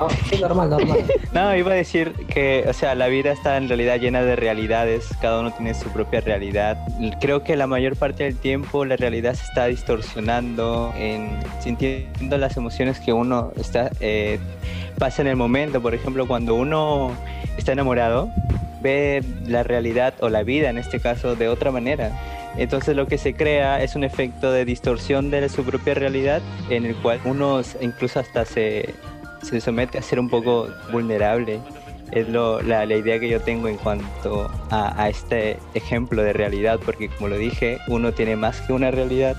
No, 0.00 0.08
sí, 0.28 0.40
normal, 0.40 0.70
normal. 0.70 0.98
No, 1.32 1.54
iba 1.54 1.70
a 1.70 1.74
decir 1.74 2.12
que, 2.28 2.64
o 2.68 2.72
sea, 2.72 2.96
la 2.96 3.06
vida 3.06 3.30
está 3.30 3.56
en 3.56 3.68
realidad 3.68 4.00
llena 4.00 4.22
de 4.22 4.34
realidades, 4.34 5.08
cada 5.20 5.38
uno 5.38 5.52
tiene 5.52 5.74
su 5.74 5.88
propia 5.90 6.20
realidad. 6.20 6.76
Creo 7.20 7.44
que 7.44 7.54
la 7.56 7.68
mayor 7.68 7.94
parte 7.96 8.24
del 8.24 8.36
tiempo 8.36 8.84
la 8.84 8.96
realidad 8.96 9.34
se 9.34 9.44
está 9.44 9.66
distorsionando, 9.66 10.92
en, 10.96 11.38
sintiendo 11.60 12.36
las 12.38 12.56
emociones 12.56 12.98
que 13.00 13.12
uno 13.12 13.52
está, 13.56 13.90
eh, 14.00 14.40
pasa 14.98 15.22
en 15.22 15.28
el 15.28 15.36
momento. 15.36 15.80
Por 15.80 15.94
ejemplo, 15.94 16.26
cuando 16.26 16.54
uno 16.56 17.12
está 17.56 17.72
enamorado, 17.72 18.28
ve 18.82 19.22
la 19.46 19.62
realidad 19.62 20.14
o 20.20 20.28
la 20.28 20.42
vida 20.42 20.68
en 20.70 20.78
este 20.78 21.00
caso 21.00 21.34
de 21.36 21.48
otra 21.48 21.70
manera. 21.70 22.10
Entonces 22.56 22.94
lo 22.96 23.06
que 23.06 23.16
se 23.16 23.32
crea 23.34 23.82
es 23.82 23.94
un 23.96 24.04
efecto 24.04 24.52
de 24.52 24.64
distorsión 24.64 25.30
de 25.30 25.48
su 25.48 25.64
propia 25.64 25.94
realidad 25.94 26.42
en 26.68 26.84
el 26.84 26.94
cual 26.96 27.18
uno 27.24 27.62
incluso 27.80 28.20
hasta 28.20 28.44
se, 28.44 28.94
se 29.42 29.60
somete 29.60 29.96
a 29.98 30.02
ser 30.02 30.20
un 30.20 30.28
poco 30.28 30.68
vulnerable. 30.90 31.60
Es 32.10 32.28
lo, 32.28 32.60
la, 32.60 32.84
la 32.84 32.94
idea 32.96 33.18
que 33.18 33.28
yo 33.30 33.40
tengo 33.40 33.68
en 33.68 33.78
cuanto 33.78 34.50
a, 34.70 35.02
a 35.02 35.08
este 35.08 35.56
ejemplo 35.72 36.22
de 36.22 36.34
realidad, 36.34 36.78
porque 36.84 37.08
como 37.08 37.28
lo 37.28 37.38
dije, 37.38 37.78
uno 37.88 38.12
tiene 38.12 38.36
más 38.36 38.60
que 38.60 38.74
una 38.74 38.90
realidad. 38.90 39.34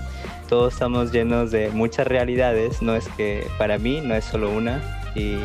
Todos 0.49 0.73
estamos 0.73 1.11
llenos 1.11 1.51
de 1.51 1.69
muchas 1.69 2.07
realidades, 2.07 2.81
no 2.81 2.95
es 2.95 3.07
que 3.09 3.45
para 3.59 3.77
mí 3.77 4.01
no 4.03 4.15
es 4.15 4.25
solo 4.25 4.49
una 4.49 4.81
y, 5.13 5.35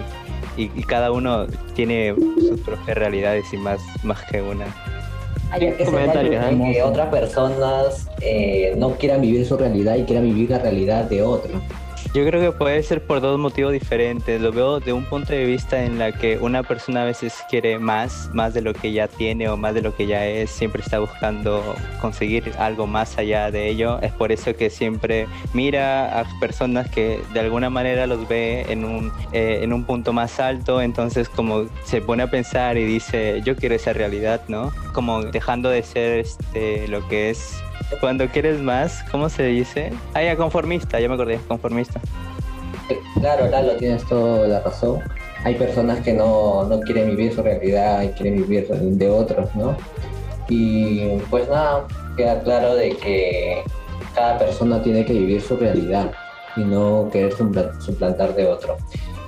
y- 0.57 0.71
y 0.75 0.83
cada 0.85 1.13
uno 1.13 1.47
tiene 1.79 2.13
sus 2.41 2.61
propias 2.63 2.99
realidades 2.99 3.53
y 3.53 3.57
más, 3.57 3.81
más 4.03 4.21
que 4.25 4.43
una. 4.43 4.67
Hay 5.53 5.61
que 5.61 5.85
separar 5.85 6.27
¿eh? 6.27 6.73
que 6.73 6.83
otras 6.83 7.09
personas 7.09 8.09
eh, 8.21 8.75
no 8.77 8.97
quieran 8.97 9.21
vivir 9.21 9.47
su 9.47 9.57
realidad 9.57 9.95
y 9.95 10.03
quieran 10.03 10.25
vivir 10.25 10.51
la 10.51 10.59
realidad 10.59 11.05
de 11.05 11.23
otro. 11.23 11.61
Yo 12.15 12.25
creo 12.25 12.41
que 12.41 12.57
puede 12.57 12.83
ser 12.83 13.05
por 13.05 13.21
dos 13.21 13.39
motivos 13.39 13.73
diferentes. 13.73 14.41
Lo 14.41 14.51
veo 14.51 14.81
de 14.81 14.95
un 14.95 15.05
punto 15.05 15.35
de 15.35 15.45
vista 15.45 15.85
en 15.85 15.99
la 15.99 16.13
que 16.13 16.39
una 16.39 16.63
persona 16.63 17.03
a 17.03 17.05
veces 17.05 17.35
quiere 17.51 17.79
más, 17.79 18.31
más 18.33 18.55
de 18.55 18.63
lo 18.63 18.73
que 18.73 18.93
ya 18.93 19.09
tiene 19.09 19.49
o 19.51 19.59
más 19.59 19.75
de 19.75 19.83
lo 19.83 19.95
que 19.95 20.07
ya 20.07 20.27
es, 20.27 20.51
siempre 20.51 20.83
está 20.83 20.99
buscando 21.01 21.75
conseguir 22.01 22.53
algo 22.59 22.87
más 22.87 23.19
allá 23.19 23.51
de 23.51 23.69
ello. 23.69 24.01
Es 24.01 24.13
por 24.13 24.33
eso 24.33 24.57
que 24.57 24.71
siempre 24.71 25.29
mira 25.53 26.21
a 26.21 26.25
personas 26.41 26.89
que 26.91 27.21
de 27.35 27.41
alguna 27.41 27.69
manera 27.69 28.07
los 28.07 28.27
ve 28.27 28.65
en 28.71 28.87
un, 28.87 29.13
eh, 29.33 29.61
en 29.63 29.75
un 29.75 29.85
punto 29.85 30.15
más 30.15 30.41
alto, 30.41 30.81
entonces 30.81 31.29
como 31.29 31.67
se 31.85 32.01
pone 32.01 32.23
a 32.23 32.31
pensar 32.31 32.79
y 32.79 32.85
dice, 32.85 33.43
yo 33.45 33.55
quiero 33.55 33.75
esa 33.75 33.93
realidad, 33.93 34.41
¿no? 34.49 34.73
Como 34.99 35.23
dejando 35.23 35.69
de 35.71 35.85
ser 35.85 36.19
este, 36.19 36.89
lo 36.89 37.07
que 37.07 37.31
es 37.31 37.53
cuando 38.01 38.27
quieres 38.27 38.61
más, 38.61 39.05
¿cómo 39.13 39.29
se 39.29 39.45
dice? 39.45 39.93
Ah, 40.13 40.25
ya, 40.25 40.37
conformista, 40.37 40.99
ya 40.99 41.07
me 41.07 41.15
acordé, 41.15 41.39
conformista. 41.47 42.01
Claro, 43.21 43.47
Lalo, 43.47 43.77
tienes 43.77 44.05
toda 44.07 44.49
la 44.49 44.59
razón. 44.61 44.99
Hay 45.45 45.55
personas 45.55 46.01
que 46.01 46.15
no, 46.15 46.65
no 46.65 46.81
quieren 46.81 47.11
vivir 47.11 47.33
su 47.33 47.45
realidad 47.45 48.03
y 48.03 48.09
quieren 48.09 48.39
vivir 48.39 48.67
de 48.69 49.09
otros, 49.09 49.55
¿no? 49.55 49.77
Y 50.49 51.11
pues 51.31 51.49
nada, 51.49 51.87
queda 52.17 52.43
claro 52.43 52.75
de 52.75 52.97
que 52.97 53.63
cada 54.17 54.37
persona 54.37 54.83
tiene 54.83 55.05
que 55.05 55.13
vivir 55.13 55.41
su 55.41 55.57
realidad 55.57 56.11
y 56.57 56.63
no 56.65 57.09
querer 57.13 57.33
supla- 57.35 57.81
suplantar 57.81 58.35
de 58.35 58.49
otro. 58.49 58.77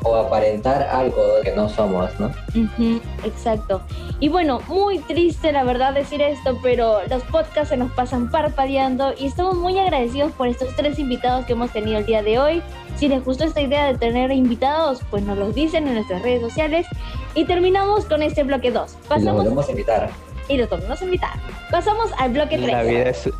O 0.03 0.17
aparentar 0.17 0.83
algo 0.91 1.21
que 1.45 1.53
no 1.53 1.69
somos, 1.69 2.11
¿no? 2.19 2.29
Ujú, 2.55 3.01
exacto. 3.25 3.83
Y 4.19 4.29
bueno, 4.31 4.61
muy 4.69 4.99
triste 4.99 5.53
la 5.53 5.63
verdad 5.65 5.93
decir 5.93 6.23
esto, 6.23 6.59
pero 6.63 7.01
los 7.09 7.23
podcasts 7.25 7.69
se 7.69 7.77
nos 7.77 7.91
pasan 7.93 8.31
parpadeando 8.31 9.13
y 9.19 9.27
estamos 9.27 9.57
muy 9.57 9.79
agradecidos 9.79 10.33
por 10.33 10.49
estos 10.49 10.75
tres 10.77 10.99
invitados 10.99 11.45
que 11.45 11.53
hemos 11.53 11.71
tenido 11.71 11.99
el 11.99 12.07
día 12.07 12.23
de 12.23 12.39
hoy. 12.39 12.63
Si 12.97 13.09
les 13.09 13.25
gustó 13.25 13.45
esta 13.45 13.61
idea 13.61 13.87
de 13.87 13.99
tener 13.99 14.31
invitados, 14.33 15.01
pues 15.11 15.23
nos 15.23 15.37
los 15.39 15.55
dicen 15.55 15.87
en 15.87 15.95
nuestras 15.95 16.23
redes 16.23 16.41
sociales. 16.43 16.87
Y 17.35 17.45
terminamos 17.45 18.07
con 18.07 18.23
este 18.23 18.43
bloque 18.43 18.71
2. 18.71 18.91
Y 18.93 18.97
los 18.97 19.07
Pasamos 19.07 19.37
volvemos 19.37 19.69
a 19.69 19.71
invitar. 19.71 20.11
y 20.49 20.57
los 20.57 20.69
volvemos 20.69 21.01
a 21.01 21.05
invitar. 21.05 21.31
Pasamos 21.71 22.11
al 22.19 22.33
bloque 22.33 22.57
3. 22.59 22.73
La 22.73 22.83
vida 22.83 23.03
es, 23.11 23.31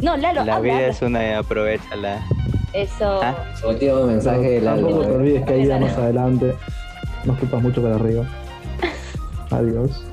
No, 0.00 0.16
Lalo, 0.16 0.44
la 0.44 0.56
habla, 0.56 0.60
vida 0.60 0.74
habla. 0.76 0.86
es 0.88 1.02
una, 1.02 1.38
aprovechala. 1.38 2.22
Eso. 2.74 3.22
Ah. 3.22 3.36
Último 3.66 4.02
mensaje 4.04 4.50
de 4.50 4.60
Lalo. 4.60 4.88
Tampoco 4.88 5.04
te 5.06 5.12
¿eh? 5.12 5.16
olvides 5.16 5.46
que 5.46 5.52
hay 5.54 5.62
vida 5.62 5.78
más 5.78 5.96
adelante. 5.96 6.54
No 7.24 7.32
escupas 7.34 7.62
mucho 7.62 7.80
para 7.80 7.94
arriba. 7.94 8.24
Adiós. 9.50 10.04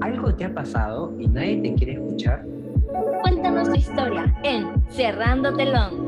¿Algo 0.00 0.34
te 0.34 0.44
ha 0.44 0.52
pasado 0.52 1.14
y 1.18 1.28
nadie 1.28 1.60
te 1.62 1.74
quiere 1.74 1.92
escuchar? 1.92 2.44
Cuéntanos 3.22 3.68
tu 3.68 3.76
historia 3.76 4.34
en 4.42 4.82
Cerrando 4.90 5.54
Telón. 5.54 6.07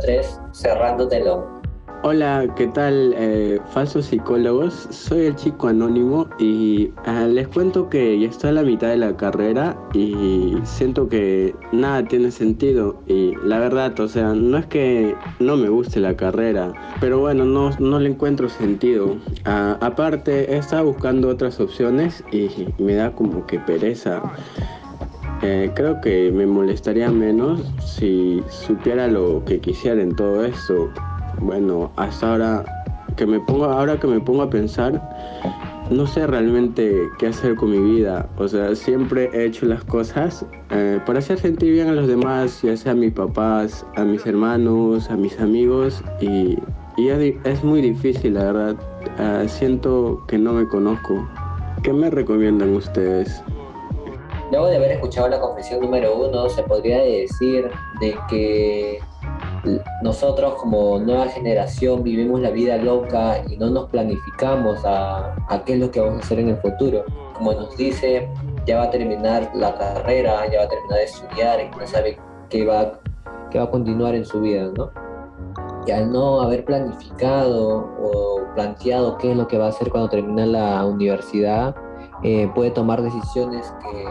3, 0.00 0.40
cerrando 0.52 1.08
telón. 1.08 1.60
Hola, 2.02 2.46
¿qué 2.56 2.66
tal, 2.68 3.14
eh, 3.18 3.60
falsos 3.74 4.06
psicólogos? 4.06 4.88
Soy 4.88 5.26
el 5.26 5.36
chico 5.36 5.68
anónimo 5.68 6.26
y 6.38 6.90
ah, 7.04 7.26
les 7.26 7.46
cuento 7.46 7.90
que 7.90 8.18
ya 8.18 8.26
estoy 8.26 8.50
a 8.50 8.52
la 8.54 8.62
mitad 8.62 8.88
de 8.88 8.96
la 8.96 9.14
carrera 9.14 9.76
y 9.92 10.56
siento 10.64 11.10
que 11.10 11.54
nada 11.72 12.02
tiene 12.04 12.30
sentido. 12.30 12.98
Y 13.06 13.34
la 13.44 13.58
verdad, 13.58 14.00
o 14.00 14.08
sea, 14.08 14.32
no 14.32 14.56
es 14.56 14.64
que 14.64 15.14
no 15.40 15.58
me 15.58 15.68
guste 15.68 16.00
la 16.00 16.16
carrera, 16.16 16.72
pero 17.00 17.18
bueno, 17.18 17.44
no, 17.44 17.70
no 17.78 18.00
le 18.00 18.08
encuentro 18.08 18.48
sentido. 18.48 19.16
Ah, 19.44 19.76
aparte, 19.82 20.50
he 20.54 20.56
estado 20.56 20.86
buscando 20.86 21.28
otras 21.28 21.60
opciones 21.60 22.24
y 22.32 22.48
me 22.78 22.94
da 22.94 23.12
como 23.12 23.46
que 23.46 23.58
pereza. 23.58 24.22
Eh, 25.42 25.70
creo 25.74 26.00
que 26.00 26.30
me 26.30 26.46
molestaría 26.46 27.10
menos 27.10 27.60
si 27.82 28.42
supiera 28.50 29.06
lo 29.06 29.42
que 29.44 29.58
quisiera 29.58 30.02
en 30.02 30.14
todo 30.14 30.44
esto. 30.44 30.90
Bueno, 31.40 31.90
hasta 31.96 32.32
ahora 32.32 32.64
que 33.16 33.26
me 33.26 33.40
pongo, 33.40 33.64
ahora 33.64 33.98
que 33.98 34.06
me 34.06 34.20
pongo 34.20 34.42
a 34.42 34.50
pensar, 34.50 35.00
no 35.90 36.06
sé 36.06 36.26
realmente 36.26 36.94
qué 37.18 37.28
hacer 37.28 37.54
con 37.56 37.70
mi 37.70 37.78
vida. 37.78 38.28
O 38.36 38.46
sea, 38.48 38.74
siempre 38.74 39.30
he 39.32 39.46
hecho 39.46 39.66
las 39.66 39.82
cosas 39.84 40.44
eh, 40.70 41.00
para 41.06 41.18
hacer 41.18 41.38
sentir 41.38 41.72
bien 41.72 41.88
a 41.88 41.92
los 41.92 42.06
demás, 42.06 42.60
ya 42.62 42.76
sea 42.76 42.92
a 42.92 42.94
mis 42.94 43.12
papás, 43.12 43.84
a 43.96 44.04
mis 44.04 44.24
hermanos, 44.26 45.10
a 45.10 45.16
mis 45.16 45.38
amigos. 45.40 46.02
Y, 46.20 46.58
y 46.96 47.08
es, 47.44 47.64
muy 47.64 47.80
difícil, 47.80 48.34
la 48.34 48.44
verdad. 48.44 48.76
Ah, 49.18 49.44
siento 49.46 50.22
que 50.28 50.38
no 50.38 50.52
me 50.52 50.66
conozco. 50.66 51.26
¿Qué 51.82 51.92
me 51.92 52.10
recomiendan 52.10 52.74
ustedes? 52.74 53.42
Luego 54.50 54.66
de 54.66 54.76
haber 54.76 54.92
escuchado 54.92 55.28
la 55.28 55.40
confesión 55.40 55.80
número 55.80 56.16
uno, 56.16 56.48
se 56.48 56.62
podría 56.64 56.98
decir 56.98 57.70
de 58.00 58.16
que 58.28 59.00
nosotros 60.02 60.54
como 60.54 60.98
nueva 60.98 61.28
generación 61.28 62.02
vivimos 62.02 62.40
la 62.40 62.50
vida 62.50 62.76
loca 62.76 63.42
y 63.48 63.56
no 63.56 63.70
nos 63.70 63.88
planificamos 63.90 64.80
a, 64.84 65.34
qué 65.64 65.74
es 65.74 65.78
lo 65.78 65.90
que 65.90 66.00
vamos 66.00 66.22
a 66.22 66.24
hacer 66.24 66.40
en 66.40 66.48
el 66.48 66.56
futuro. 66.56 67.04
Como 67.34 67.52
nos 67.52 67.76
dice, 67.76 68.28
ya 68.66 68.78
va 68.78 68.84
a 68.84 68.90
terminar 68.90 69.50
la 69.54 69.74
carrera, 69.74 70.50
ya 70.50 70.60
va 70.60 70.64
a 70.64 70.68
terminar 70.68 70.98
de 70.98 71.04
estudiar 71.04 71.60
y 71.60 71.78
no 71.78 71.86
sabe 71.86 72.18
qué 72.48 72.66
va, 72.66 72.92
qué 73.50 73.58
va 73.58 73.64
a 73.64 73.70
continuar 73.70 74.14
en 74.14 74.24
su 74.24 74.40
vida, 74.40 74.70
¿no? 74.76 74.90
Y 75.86 75.92
al 75.92 76.12
no 76.12 76.40
haber 76.42 76.64
planificado 76.64 77.88
o 78.02 78.40
planteado 78.54 79.16
qué 79.16 79.30
es 79.30 79.36
lo 79.36 79.46
que 79.46 79.58
va 79.58 79.66
a 79.66 79.68
hacer 79.68 79.90
cuando 79.90 80.10
termine 80.10 80.46
la 80.46 80.84
universidad, 80.84 81.74
eh, 82.22 82.50
puede 82.54 82.70
tomar 82.70 83.00
decisiones 83.00 83.72
que, 83.80 84.04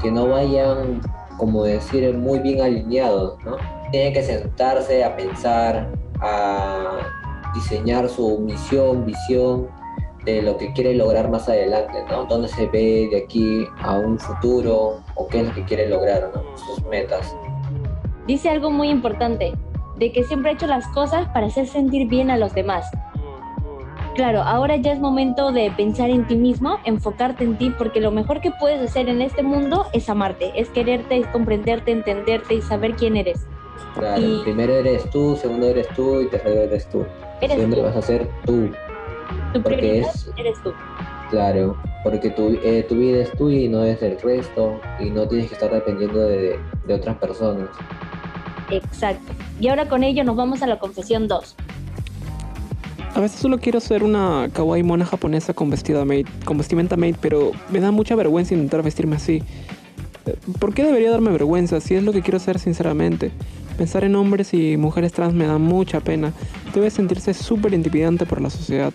que 0.00 0.10
no 0.10 0.28
vayan, 0.28 1.00
como 1.36 1.64
decir, 1.64 2.16
muy 2.16 2.38
bien 2.38 2.60
alineados, 2.60 3.38
¿no? 3.44 3.56
Tiene 3.90 4.12
que 4.12 4.22
sentarse 4.22 5.04
a 5.04 5.16
pensar, 5.16 5.90
a 6.20 6.98
diseñar 7.54 8.08
su 8.08 8.38
misión, 8.40 9.04
visión 9.06 9.68
de 10.24 10.42
lo 10.42 10.56
que 10.56 10.72
quiere 10.72 10.94
lograr 10.94 11.30
más 11.30 11.48
adelante, 11.48 12.04
¿no? 12.10 12.24
Dónde 12.24 12.48
se 12.48 12.66
ve 12.66 13.08
de 13.10 13.22
aquí 13.24 13.66
a 13.80 13.98
un 13.98 14.18
futuro 14.18 15.00
o 15.14 15.28
qué 15.28 15.40
es 15.40 15.48
lo 15.48 15.54
que 15.54 15.64
quiere 15.64 15.88
lograr, 15.88 16.30
¿no? 16.34 16.42
Sus 16.56 16.84
metas. 16.86 17.34
Dice 18.26 18.50
algo 18.50 18.70
muy 18.70 18.90
importante, 18.90 19.52
de 19.96 20.12
que 20.12 20.22
siempre 20.24 20.50
ha 20.50 20.54
hecho 20.54 20.66
las 20.66 20.86
cosas 20.88 21.28
para 21.28 21.46
hacer 21.46 21.66
sentir 21.66 22.08
bien 22.08 22.30
a 22.30 22.36
los 22.36 22.54
demás. 22.54 22.90
Claro, 24.18 24.42
ahora 24.42 24.74
ya 24.74 24.90
es 24.92 24.98
momento 24.98 25.52
de 25.52 25.70
pensar 25.70 26.10
en 26.10 26.26
ti 26.26 26.34
mismo, 26.34 26.80
enfocarte 26.84 27.44
en 27.44 27.56
ti, 27.56 27.70
porque 27.70 28.00
lo 28.00 28.10
mejor 28.10 28.40
que 28.40 28.50
puedes 28.50 28.82
hacer 28.82 29.08
en 29.08 29.22
este 29.22 29.44
mundo 29.44 29.86
es 29.92 30.08
amarte, 30.08 30.50
es 30.56 30.70
quererte, 30.70 31.18
es 31.18 31.26
comprenderte, 31.28 31.92
entenderte 31.92 32.54
y 32.54 32.60
saber 32.60 32.96
quién 32.96 33.16
eres. 33.16 33.46
Claro, 33.94 34.20
Y- 34.20 34.40
primero 34.42 34.72
eres 34.74 35.08
tú, 35.10 35.36
segundo 35.36 35.68
eres 35.68 35.86
tú 35.94 36.20
y 36.20 36.26
tercero 36.26 36.62
eres 36.62 36.88
tú. 36.90 37.06
Eres 37.40 37.58
Siempre 37.58 37.78
tú, 37.78 37.86
vas 37.86 37.94
a 37.96 38.02
ser 38.02 38.28
tú, 38.44 38.70
tu 39.54 39.62
porque 39.62 40.00
es- 40.00 40.28
eres 40.36 40.60
tú. 40.64 40.72
claro, 41.30 41.76
porque 42.02 42.30
tu, 42.30 42.58
eh, 42.64 42.84
tu 42.88 42.96
vida 42.96 43.22
es 43.22 43.30
tuya 43.36 43.60
y 43.60 43.68
no 43.68 43.84
es 43.84 44.00
del 44.00 44.18
resto 44.20 44.80
y 44.98 45.10
no 45.10 45.28
tienes 45.28 45.46
que 45.46 45.54
estar 45.54 45.70
dependiendo 45.72 46.18
de, 46.26 46.58
de 46.88 46.94
otras 46.94 47.16
personas. 47.18 47.68
Exacto. 48.68 49.32
Y 49.60 49.68
ahora 49.68 49.88
con 49.88 50.02
ello 50.02 50.24
nos 50.24 50.34
vamos 50.34 50.60
a 50.62 50.66
la 50.66 50.80
confesión 50.80 51.28
2. 51.28 51.54
A 53.18 53.20
veces 53.20 53.40
solo 53.40 53.58
quiero 53.58 53.80
ser 53.80 54.04
una 54.04 54.48
kawaii 54.52 54.84
mona 54.84 55.04
japonesa 55.04 55.52
con, 55.52 55.70
vestida 55.70 56.04
maid, 56.04 56.28
con 56.44 56.56
vestimenta 56.56 56.96
maid, 56.96 57.16
pero 57.20 57.50
me 57.68 57.80
da 57.80 57.90
mucha 57.90 58.14
vergüenza 58.14 58.54
intentar 58.54 58.84
vestirme 58.84 59.16
así. 59.16 59.42
¿Por 60.60 60.72
qué 60.72 60.84
debería 60.84 61.10
darme 61.10 61.32
vergüenza 61.32 61.80
si 61.80 61.96
es 61.96 62.04
lo 62.04 62.12
que 62.12 62.22
quiero 62.22 62.38
ser 62.38 62.60
sinceramente? 62.60 63.32
Pensar 63.76 64.04
en 64.04 64.14
hombres 64.14 64.54
y 64.54 64.76
mujeres 64.76 65.12
trans 65.12 65.34
me 65.34 65.48
da 65.48 65.58
mucha 65.58 65.98
pena. 65.98 66.32
Debe 66.72 66.90
sentirse 66.90 67.34
súper 67.34 67.74
intimidante 67.74 68.24
por 68.24 68.40
la 68.40 68.50
sociedad. 68.50 68.92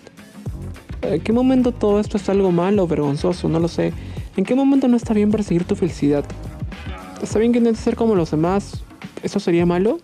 ¿En 1.02 1.20
qué 1.20 1.34
momento 1.34 1.72
todo 1.72 2.00
esto 2.00 2.16
es 2.16 2.26
algo 2.30 2.50
malo 2.50 2.84
o 2.84 2.86
vergonzoso? 2.86 3.50
No 3.50 3.60
lo 3.60 3.68
sé. 3.68 3.92
¿En 4.38 4.46
qué 4.46 4.54
momento 4.54 4.88
no 4.88 4.96
está 4.96 5.12
bien 5.12 5.30
perseguir 5.30 5.64
tu 5.64 5.76
felicidad? 5.76 6.24
¿Está 7.22 7.38
bien 7.38 7.52
que 7.52 7.58
intentes 7.58 7.84
ser 7.84 7.94
como 7.94 8.14
los 8.14 8.30
demás? 8.30 8.82
¿Eso 9.22 9.38
sería 9.38 9.66
malo? 9.66 9.98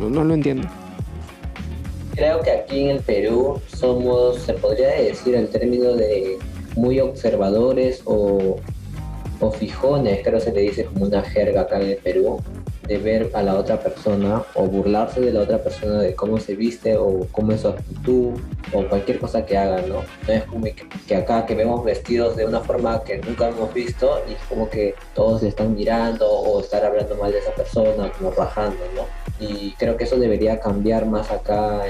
No 0.00 0.24
lo 0.24 0.32
entiendo. 0.32 0.66
Creo 2.16 2.40
que 2.40 2.50
aquí 2.50 2.80
en 2.84 2.96
el 2.96 3.00
Perú 3.00 3.60
somos, 3.66 4.38
se 4.38 4.54
podría 4.54 4.88
decir 4.88 5.34
el 5.34 5.48
término 5.48 5.92
de 5.92 6.38
muy 6.74 6.98
observadores 6.98 8.00
o, 8.06 8.56
o 9.38 9.50
fijones, 9.52 10.20
creo 10.24 10.40
se 10.40 10.50
le 10.50 10.62
dice 10.62 10.86
como 10.86 11.04
una 11.04 11.22
jerga 11.22 11.62
acá 11.62 11.76
en 11.78 11.90
el 11.90 11.96
Perú, 11.98 12.40
de 12.86 12.98
ver 12.98 13.30
a 13.34 13.42
la 13.42 13.56
otra 13.56 13.80
persona 13.80 14.42
o 14.54 14.64
burlarse 14.64 15.20
de 15.20 15.32
la 15.32 15.40
otra 15.40 15.58
persona 15.62 16.00
de 16.00 16.14
cómo 16.14 16.38
se 16.38 16.54
viste 16.54 16.96
o 16.96 17.26
cómo 17.32 17.52
es 17.52 17.62
su 17.62 17.68
actitud 17.68 18.38
o 18.72 18.88
cualquier 18.88 19.18
cosa 19.18 19.44
que 19.44 19.58
haga, 19.58 19.82
¿no? 19.82 20.02
No 20.26 20.32
es 20.32 20.44
como 20.44 20.64
que, 21.06 21.16
acá 21.16 21.44
que 21.44 21.54
vemos 21.54 21.84
vestidos 21.84 22.36
de 22.36 22.46
una 22.46 22.60
forma 22.60 23.02
que 23.04 23.18
nunca 23.18 23.48
hemos 23.48 23.74
visto 23.74 24.22
y 24.28 24.32
es 24.32 24.42
como 24.48 24.70
que 24.70 24.94
todos 25.14 25.42
le 25.42 25.48
están 25.48 25.74
mirando 25.74 26.30
o 26.30 26.60
estar 26.60 26.84
hablando 26.84 27.14
mal 27.16 27.32
de 27.32 27.38
esa 27.38 27.52
persona, 27.52 28.10
como 28.12 28.30
rajando, 28.30 28.78
¿no? 28.94 29.25
Y 29.40 29.72
creo 29.72 29.96
que 29.96 30.04
eso 30.04 30.16
debería 30.16 30.60
cambiar 30.60 31.06
más 31.06 31.30
acá 31.30 31.82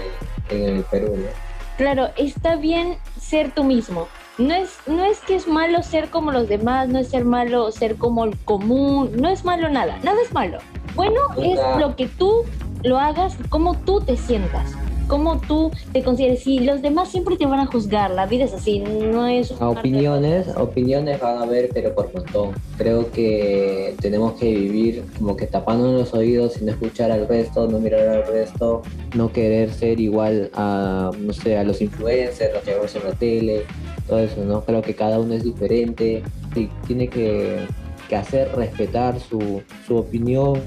en, 0.51 0.57
en 0.57 0.77
el 0.77 0.83
Perú, 0.85 1.17
¿no? 1.17 1.47
Claro, 1.77 2.09
está 2.17 2.57
bien 2.57 2.97
ser 3.21 3.51
tú 3.53 3.63
mismo. 3.63 4.09
No 4.39 4.55
es, 4.55 4.77
no 4.87 5.05
es 5.05 5.21
que 5.21 5.35
es 5.35 5.47
malo 5.47 5.83
ser 5.83 6.11
como 6.11 6.31
los 6.31 6.49
demás, 6.49 6.89
no 6.89 6.99
es 6.99 7.09
ser 7.09 7.25
malo 7.25 7.71
ser 7.71 7.97
como 7.97 8.25
el 8.25 8.37
común, 8.39 9.11
no 9.17 9.29
es 9.29 9.45
malo 9.45 9.69
nada, 9.69 9.99
nada 10.03 10.21
es 10.23 10.33
malo. 10.33 10.59
Bueno 10.95 11.21
es 11.39 11.59
lo 11.79 11.97
que 11.97 12.07
tú 12.07 12.45
lo 12.83 12.99
hagas, 12.99 13.37
como 13.49 13.75
tú 13.75 14.01
te 14.01 14.17
sientas, 14.17 14.73
como 15.07 15.41
tú 15.41 15.71
te 15.93 16.03
consideres. 16.03 16.47
Y 16.47 16.61
los 16.61 16.83
demás 16.83 17.11
siempre 17.11 17.37
te 17.37 17.47
van 17.47 17.61
a 17.61 17.67
juzgar, 17.67 18.11
la 18.11 18.27
vida 18.27 18.45
es 18.45 18.53
así, 18.53 18.81
no 18.81 19.27
es... 19.27 19.53
opiniones, 19.61 20.49
opiniones 20.57 21.21
van 21.21 21.39
a 21.39 21.43
haber, 21.43 21.71
pero 21.73 21.95
por 21.95 22.13
montón. 22.15 22.55
Creo 22.77 23.11
que 23.11 23.95
tenemos 24.01 24.35
que 24.35 24.53
vivir 24.53 25.05
como 25.19 25.37
que 25.37 25.47
tapando 25.47 25.93
los 25.93 26.13
oídos 26.15 26.61
y 26.61 26.65
no 26.65 26.73
escuchar 26.73 27.11
al 27.11 27.27
resto, 27.29 27.69
no 27.69 27.79
mirar 27.79 28.09
al 28.09 28.27
resto, 28.27 28.83
no 29.15 29.33
querer 29.33 29.73
ser 29.73 30.01
igual 30.01 30.51
a, 30.55 31.11
no 31.19 31.33
sé, 31.33 31.57
a 31.57 31.65
los 31.65 31.81
influencers, 31.81 32.53
los 32.53 32.63
que 32.63 32.75
vemos 32.75 32.95
en 32.95 33.05
la 33.05 33.13
tele, 33.13 33.63
todo 34.07 34.19
eso, 34.21 34.45
¿no? 34.45 34.63
Creo 34.65 34.83
que 34.83 34.95
cada 34.95 35.19
uno 35.19 35.35
es 35.35 35.45
diferente 35.45 36.23
y 36.55 36.67
tiene 36.87 37.09
que, 37.09 37.67
que 38.09 38.17
hacer 38.17 38.55
respetar 38.55 39.19
su, 39.21 39.63
su 39.87 39.97
opinión, 39.97 40.63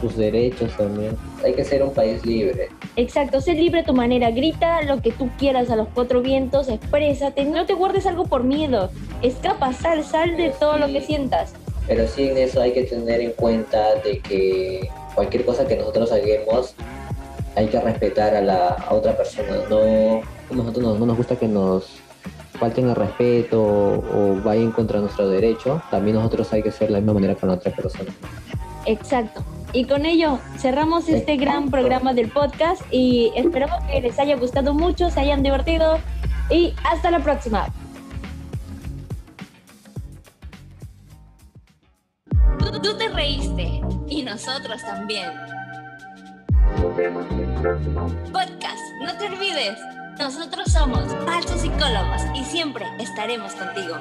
sus 0.00 0.16
derechos 0.16 0.76
también. 0.76 1.16
Hay 1.44 1.54
que 1.54 1.64
ser 1.64 1.82
un 1.82 1.92
país 1.92 2.24
libre. 2.24 2.68
Exacto, 2.96 3.40
sé 3.40 3.54
libre 3.54 3.80
a 3.80 3.84
tu 3.84 3.94
manera, 3.94 4.30
grita 4.30 4.82
lo 4.82 5.00
que 5.00 5.12
tú 5.12 5.30
quieras 5.38 5.70
a 5.70 5.76
los 5.76 5.88
cuatro 5.88 6.20
vientos, 6.22 6.68
exprésate, 6.68 7.44
no 7.44 7.66
te 7.66 7.74
guardes 7.74 8.06
algo 8.06 8.26
por 8.26 8.44
miedo, 8.44 8.90
escapa, 9.22 9.72
sal, 9.72 10.04
sal 10.04 10.36
de 10.36 10.50
todo 10.50 10.78
lo 10.78 10.86
que 10.88 11.00
sientas. 11.00 11.52
Pero 11.86 12.06
sí 12.06 12.28
en 12.28 12.38
eso 12.38 12.60
hay 12.60 12.72
que 12.72 12.84
tener 12.84 13.20
en 13.20 13.32
cuenta 13.32 13.96
de 14.04 14.18
que 14.18 14.88
cualquier 15.14 15.44
cosa 15.44 15.66
que 15.66 15.76
nosotros 15.76 16.12
hagamos 16.12 16.74
hay 17.56 17.66
que 17.66 17.80
respetar 17.80 18.34
a 18.34 18.40
la 18.40 18.68
a 18.68 18.94
otra 18.94 19.16
persona. 19.16 19.56
No, 19.68 20.22
nosotros 20.50 20.84
no, 20.84 20.98
no 20.98 21.06
nos 21.06 21.16
gusta 21.16 21.36
que 21.36 21.48
nos 21.48 22.00
falten 22.60 22.90
el 22.90 22.94
respeto 22.94 23.60
o 23.60 24.38
vayan 24.44 24.70
contra 24.70 25.00
nuestro 25.00 25.28
derecho. 25.28 25.82
También 25.90 26.16
nosotros 26.16 26.52
hay 26.52 26.62
que 26.62 26.70
ser 26.70 26.88
de 26.88 26.92
la 26.92 26.98
misma 26.98 27.14
manera 27.14 27.34
con 27.34 27.48
la 27.48 27.54
otra 27.56 27.74
persona. 27.74 28.10
Exacto. 28.84 29.42
Y 29.72 29.84
con 29.84 30.04
ello 30.04 30.38
cerramos 30.58 31.08
este 31.08 31.36
gran 31.36 31.70
programa 31.70 32.12
del 32.12 32.28
podcast 32.28 32.82
y 32.90 33.32
esperamos 33.34 33.82
que 33.84 34.00
les 34.00 34.18
haya 34.18 34.36
gustado 34.36 34.74
mucho, 34.74 35.10
se 35.10 35.20
hayan 35.20 35.42
divertido 35.42 35.98
y 36.50 36.74
hasta 36.84 37.10
la 37.10 37.20
próxima. 37.20 37.66
Tú, 42.58 42.80
tú 42.82 42.98
te 42.98 43.08
reíste 43.08 43.80
y 44.08 44.22
nosotros 44.22 44.82
también. 44.82 45.30
Podcast, 48.32 48.82
no 49.02 49.16
te 49.18 49.26
olvides. 49.26 49.99
Nosotros 50.20 50.70
somos 50.70 51.10
falsos 51.24 51.62
psicólogos 51.62 52.20
y 52.34 52.44
siempre 52.44 52.84
estaremos 52.98 53.54
contigo. 53.54 53.96